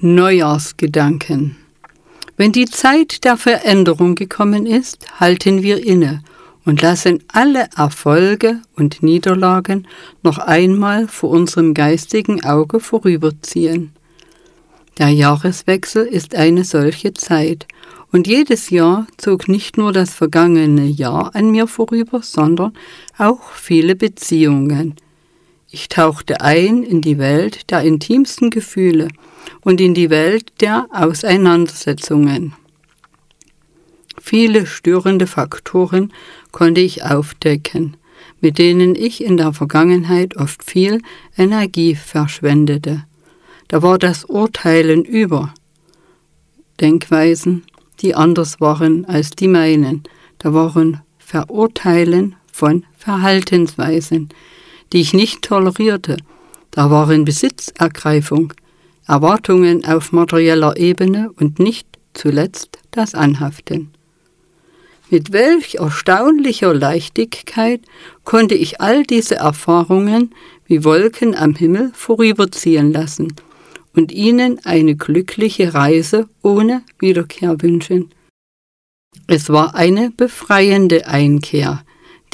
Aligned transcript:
Neujahrsgedanken. 0.00 1.56
Wenn 2.36 2.52
die 2.52 2.66
Zeit 2.66 3.24
der 3.24 3.36
Veränderung 3.36 4.14
gekommen 4.14 4.64
ist, 4.64 5.04
halten 5.18 5.62
wir 5.64 5.84
inne 5.84 6.22
und 6.64 6.82
lassen 6.82 7.24
alle 7.26 7.68
Erfolge 7.76 8.60
und 8.76 9.02
Niederlagen 9.02 9.88
noch 10.22 10.38
einmal 10.38 11.08
vor 11.08 11.30
unserem 11.30 11.74
geistigen 11.74 12.44
Auge 12.44 12.78
vorüberziehen. 12.78 13.90
Der 14.98 15.08
Jahreswechsel 15.08 16.06
ist 16.06 16.36
eine 16.36 16.62
solche 16.62 17.12
Zeit, 17.14 17.66
und 18.12 18.28
jedes 18.28 18.70
Jahr 18.70 19.06
zog 19.16 19.48
nicht 19.48 19.76
nur 19.78 19.92
das 19.92 20.14
vergangene 20.14 20.86
Jahr 20.86 21.34
an 21.34 21.50
mir 21.50 21.66
vorüber, 21.66 22.20
sondern 22.22 22.72
auch 23.18 23.50
viele 23.50 23.96
Beziehungen. 23.96 24.94
Ich 25.70 25.88
tauchte 25.88 26.40
ein 26.40 26.82
in 26.82 27.00
die 27.00 27.18
Welt 27.18 27.70
der 27.70 27.82
intimsten 27.82 28.50
Gefühle, 28.50 29.08
und 29.60 29.80
in 29.80 29.94
die 29.94 30.10
Welt 30.10 30.52
der 30.60 30.88
Auseinandersetzungen. 30.92 32.54
Viele 34.20 34.66
störende 34.66 35.26
Faktoren 35.26 36.12
konnte 36.52 36.80
ich 36.80 37.02
aufdecken, 37.04 37.96
mit 38.40 38.58
denen 38.58 38.94
ich 38.94 39.22
in 39.22 39.36
der 39.36 39.52
Vergangenheit 39.52 40.36
oft 40.36 40.64
viel 40.64 41.02
Energie 41.36 41.94
verschwendete. 41.94 43.04
Da 43.68 43.82
war 43.82 43.98
das 43.98 44.24
Urteilen 44.24 45.04
über 45.04 45.54
Denkweisen, 46.80 47.64
die 48.00 48.14
anders 48.14 48.60
waren 48.60 49.04
als 49.04 49.30
die 49.30 49.48
meinen. 49.48 50.02
Da 50.38 50.54
waren 50.54 51.00
Verurteilen 51.18 52.36
von 52.52 52.84
Verhaltensweisen, 52.96 54.28
die 54.92 55.00
ich 55.00 55.14
nicht 55.14 55.42
tolerierte. 55.42 56.16
Da 56.70 56.90
waren 56.90 57.24
Besitzergreifung, 57.24 58.52
Erwartungen 59.06 59.84
auf 59.84 60.12
materieller 60.12 60.76
Ebene 60.76 61.30
und 61.38 61.58
nicht 61.58 61.86
zuletzt 62.14 62.78
das 62.90 63.14
Anhaften. 63.14 63.90
Mit 65.10 65.32
welch 65.32 65.76
erstaunlicher 65.76 66.74
Leichtigkeit 66.74 67.80
konnte 68.24 68.54
ich 68.54 68.80
all 68.80 69.04
diese 69.04 69.36
Erfahrungen 69.36 70.34
wie 70.66 70.84
Wolken 70.84 71.34
am 71.34 71.54
Himmel 71.54 71.90
vorüberziehen 71.94 72.92
lassen 72.92 73.34
und 73.94 74.12
ihnen 74.12 74.60
eine 74.64 74.96
glückliche 74.96 75.72
Reise 75.72 76.28
ohne 76.42 76.82
Wiederkehr 76.98 77.62
wünschen. 77.62 78.10
Es 79.26 79.48
war 79.48 79.74
eine 79.74 80.10
befreiende 80.10 81.06
Einkehr, 81.06 81.82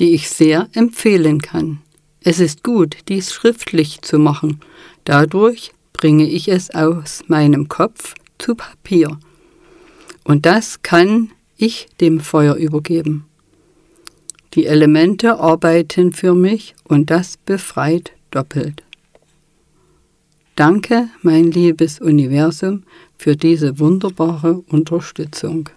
die 0.01 0.15
ich 0.15 0.29
sehr 0.29 0.69
empfehlen 0.73 1.41
kann. 1.41 1.81
Es 2.27 2.41
ist 2.41 2.63
gut, 2.65 2.97
dies 3.09 3.35
schriftlich 3.35 4.01
zu 4.01 4.19
machen. 4.19 4.61
Dadurch 5.05 5.73
bringe 5.93 6.27
ich 6.27 6.49
es 6.49 6.75
aus 6.75 7.23
meinem 7.29 7.69
Kopf 7.69 8.15
zu 8.39 8.55
Papier. 8.55 9.19
Und 10.25 10.47
das 10.47 10.81
kann 10.81 11.31
ich 11.59 11.87
dem 12.01 12.21
Feuer 12.21 12.55
übergeben. 12.55 13.27
Die 14.55 14.65
Elemente 14.65 15.39
arbeiten 15.39 16.15
für 16.15 16.35
mich 16.35 16.75
und 16.85 17.11
das 17.11 17.37
befreit 17.37 18.13
doppelt. 18.31 18.83
Danke, 20.57 21.09
mein 21.21 21.51
liebes 21.51 22.01
Universum, 22.01 22.85
für 23.19 23.37
diese 23.37 23.79
wunderbare 23.79 24.63
Unterstützung. 24.71 25.69